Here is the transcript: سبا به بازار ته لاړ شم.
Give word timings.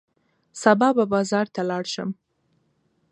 سبا 0.61 0.89
به 0.97 1.05
بازار 1.13 1.45
ته 1.53 1.61
لاړ 1.69 1.83
شم. 1.93 2.09